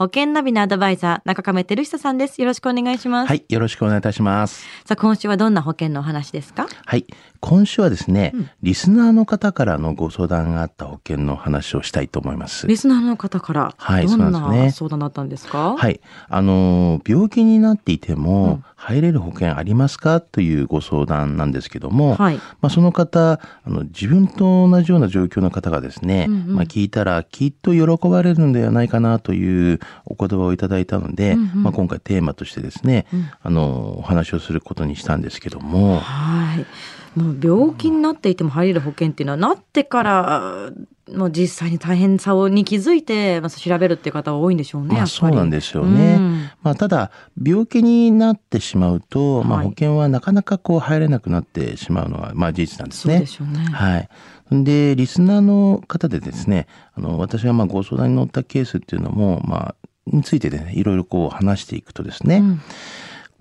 [0.00, 2.40] 保険ナビのアドバイザー、中亀照久さんです。
[2.40, 3.28] よろしくお願いします。
[3.28, 4.62] はい、よろしくお願いいたします。
[4.86, 6.68] さあ、今週はどんな保険のお話ですか？
[6.86, 7.04] はい、
[7.40, 12.66] 今週はですね、リスナーの方からのご相談があった保険の話をしたいと思います。
[12.66, 15.76] リスナーの方から、はいどんな相談だったんですか？
[15.76, 22.36] はい、あのー病気になっていても、入れる保険ありますかというご相談なんですけども、はい。
[22.36, 36.66] まあ、その方あの自分と同じような状況の方がですね、うんうんまあ、聞いたらきっと喜ばれるんではないかなというお言葉をいただいたので、うんうんまあ、今回テーマとしてですね、うんあのお話をすることにしたんですけども、はい。
[37.18, 40.70] もう病気になっていても入れる保険っていうのは、なってから、
[41.12, 44.94] もう実際に大変さに気づいて、まあ、調べるっていう方は多いんでしょうね。
[44.94, 46.16] まあ、そうなんですよね。
[46.18, 47.10] うんまあ、ただ
[47.42, 53.26] 病気になってしまうと、まあ、はい保険はなかなかこう入れなくなってしまうのはまあ事実なんですねそうで。
[53.26, 53.58] しょうね。
[53.72, 54.08] はい。
[54.52, 59.74] でリスナーの方でですねあの私がまあご相談に乗ったケースっていうのもまあ
[60.12, 62.60] についてねいろいろこう話していくとですね、うん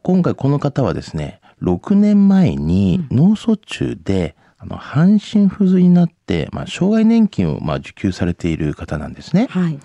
[0.01, 9.47] 今回この方はですね6年前に脳卒中で、あの半身不随になって、まあ、障害年金をまあ受給されている方なんですね。
[9.49, 9.79] はい。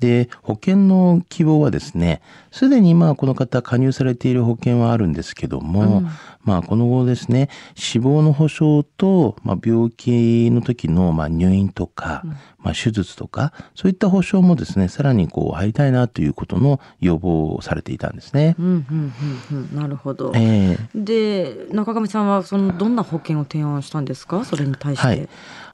[0.00, 2.20] で保険の希望はですね
[2.58, 6.08] すでにまあこの方加入されている保険はあるんですけども、うん
[6.44, 12.22] まあこの後ですね死亡の保障と、まあ、病気の時のまあ入院とか、
[12.58, 18.56] まあ、手術とかそういった保障もですねさらにこう入りたいなということの要望をされていたんですね。
[18.58, 19.12] うんうん
[19.52, 19.76] うんうん。
[19.76, 20.32] なるほど。
[20.34, 24.44] ええで、中上さんは、その、どんな保険を提案したんですか？
[24.44, 25.06] それに対して。
[25.06, 25.28] はい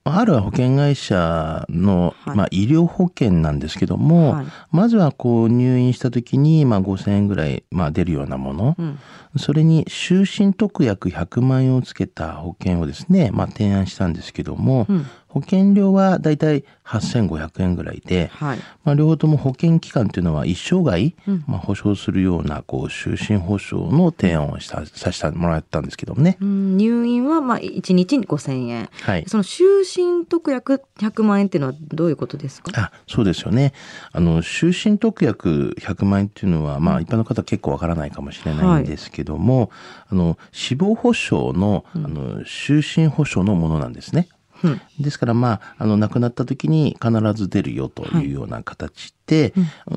[0.07, 8.99] ある保険会社の、はいまあ、医療保険なんですけども、はいまずはこう入院した時に、まあ、5,000円ぐらい、まあ、出るようなもの、うん。
[9.37, 15.07] それに終身特約100万円をつけた保険をですね、まあ、提案したんですけども、うん。
[15.35, 18.59] 保険料はだいたい8500円ぐらいで、はい。
[18.85, 26.37] まあ、両方とも保険期間というのは一生涯、うんまあ、保証するようなこう終身保障の提案をしたさせてもらったんですけどもね。
[26.41, 28.89] うん、入院は、まあ、1日に5000円。
[28.93, 32.71] はいその終身特約100万円っていうのはどういうことですか？
[32.81, 33.73] あそうですよね。
[34.13, 39.71] あの終身特約100万円っていうのは、まあ、一般の方結構わからないかもしれないんですけども、
[40.09, 44.29] あの死亡保障のあの終身保障のものなんですね。
[44.65, 44.81] うん。
[44.99, 49.53] ですからまああの亡くなった時に必ず出るよというような形で、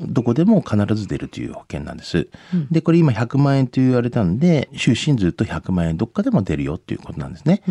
[0.06, 2.28] どこでも必ず出るという保険なんです。
[2.70, 7.62] でこれ今100万円と言われたんで終身ずっと100万円どっかでも出るよっていうことなんですね。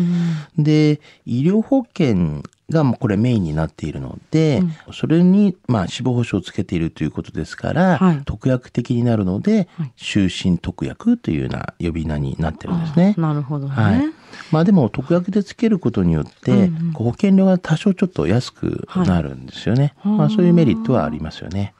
[0.58, 4.62] で医療保険がまあこれメインになっているので、
[4.92, 13.14] それにまあ死亡保障をつけているということですから、はい特約的になるので、はい終身特約というような呼び名になってるんですね。
[13.16, 13.74] なるほどね。
[13.74, 14.02] はい。
[14.50, 19.94] まあでも特約でつけることによって、うんうん保険料が多少ちょっと安くなるんですよね。
[19.98, 21.74] はいまあそういうメリットはありますよね。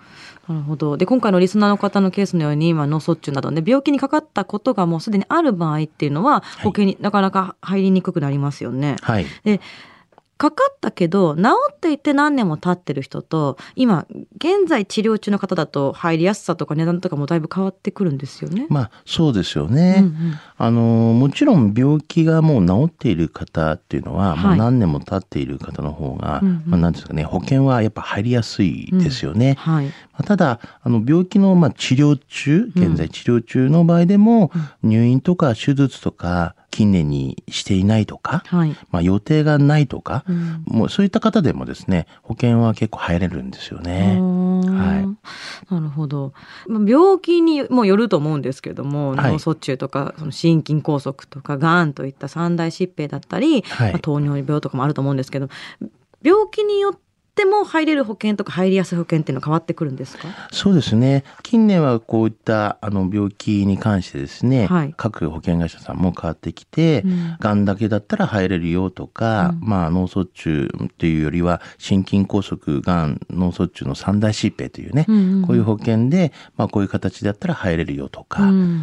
[0.49, 0.97] なるほど。
[0.97, 8.97] で、今回のリスナーの方のケースのように、まあ、脳卒中などで病気にかかったことがもうすでにある場合っていうのは、保険になかなか入りにくくなりますよね。
[9.03, 9.27] はい。
[9.45, 9.61] で、
[10.39, 14.07] かかったけど、治っていて何年も経ってる人と、今、
[14.37, 18.69] 現在治療中の方だと入りやすさとか値段とかもだいぶ変わってくるんですよね。
[18.71, 19.97] まあそうですよね。
[19.99, 20.15] うんうん
[20.61, 29.55] あのもちろん病気がもう治っている方っていうのは、はいもう何年も経っている方の方が、うんうんまあなんですかね保険はやっぱ入りやすいですよね。
[29.59, 29.87] はい。
[29.87, 34.51] まあただあの病気のまあ治療中現在治療中の場合でも、
[34.83, 38.77] 入院とか手術とか近年にしていないとか、はい。
[38.91, 44.19] まあ、予定がないとか、うんもうそういった方でもですね保険は結構入れるんですよね。
[44.21, 45.17] は
[45.71, 45.73] い。
[45.73, 46.33] なるほど。
[46.67, 55.49] まあ病気にもよると思うんですけども、はい脳卒中とか、その心筋梗塞とか、がんといった三大疾病だったり、はいまあ、糖尿病とかもあると思うんですけど、
[56.23, 57.08] 病気によって
[57.45, 60.29] も入れる保険とか入りやすい保険っていうのは変わってくるんですか？
[60.53, 61.25] そうですね。
[61.43, 64.95] 近年はこういったあの病気に関してですね、はい。
[64.97, 67.37] 各保険会社さんも変わってきて、うん。
[67.39, 70.69] がんだけだったら入れるよとか、まあ脳卒中
[70.99, 75.47] というよりは心筋梗塞がん脳卒中の三大疾病というね、うんうんうん。
[75.47, 78.83] こういう保険で、まあ、こういう形だったら入れるよとか、うん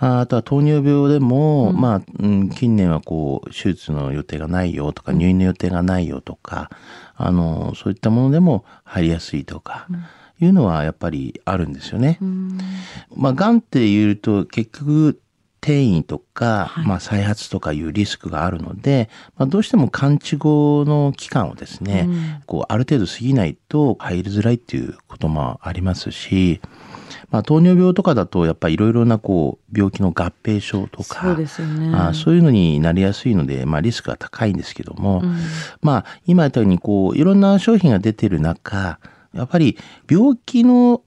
[0.00, 6.70] ああとは糖尿病でも、まあ、うん、近年はこう手術の予定がないよとか入院の予定がないよとか、
[7.16, 9.86] あのそういったものでも入りやすいとか、
[10.40, 12.18] いうのはやっぱりあるんですよね。
[12.20, 12.58] うん。
[13.14, 15.20] まあ、がんっていうと結局
[15.60, 16.86] 転移とか、はい。
[16.86, 22.42] まあ、再発とかいうリスクがあるので、まあ、どうしても完治後の期間をですね、うん。
[22.46, 26.60] こうある程度過ぎないと入りづらいっていうこともありますし、
[27.34, 31.92] まあ、糖尿病とかだとやっぱりいろいろなこう病気の合併症とかそうですよね。
[31.92, 35.36] あそういうのになりやすいので、まあ、リスクが高いんですけども、うん
[35.82, 39.00] まあ今言ったようにこういろんな商品が出てる中
[39.32, 39.76] やっぱり
[40.08, 41.02] 病気の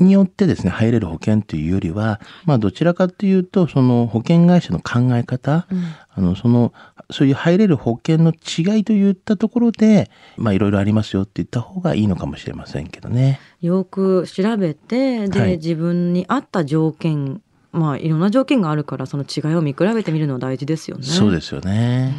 [0.00, 6.74] によってですね入れる保険というよりは、まあどちらかというとその保険会社の考え方、うんあのその
[7.12, 13.40] そういう入れる保険の違いといったところでまあいろいろありますよって言った方がいいのかもしれませんけどね。
[13.60, 21.04] よく調べてで、はい自分に合った条件まあいろんな条件があるからその違いを見比べてみるのは大事ですよね。
[21.04, 22.14] そうですよね。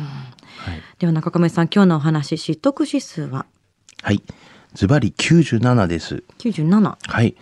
[0.57, 0.81] はい。
[0.99, 3.45] では中亀さん今日のお話知得指数は？
[4.01, 4.23] はい。
[4.73, 6.23] ズバリ97です。
[6.39, 6.97] 97。
[7.07, 7.35] はい。